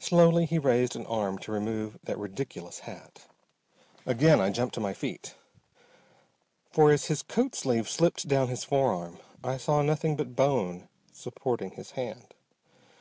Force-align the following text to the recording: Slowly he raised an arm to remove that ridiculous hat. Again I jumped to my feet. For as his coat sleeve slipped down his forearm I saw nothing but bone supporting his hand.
Slowly 0.00 0.46
he 0.46 0.58
raised 0.58 0.96
an 0.96 1.06
arm 1.06 1.38
to 1.38 1.52
remove 1.52 1.96
that 2.02 2.18
ridiculous 2.18 2.80
hat. 2.80 3.26
Again 4.04 4.40
I 4.40 4.50
jumped 4.50 4.74
to 4.74 4.80
my 4.80 4.94
feet. 4.94 5.36
For 6.72 6.90
as 6.90 7.04
his 7.04 7.22
coat 7.22 7.54
sleeve 7.54 7.88
slipped 7.88 8.26
down 8.26 8.48
his 8.48 8.64
forearm 8.64 9.18
I 9.44 9.58
saw 9.58 9.80
nothing 9.82 10.16
but 10.16 10.34
bone 10.34 10.88
supporting 11.12 11.70
his 11.70 11.92
hand. 11.92 12.34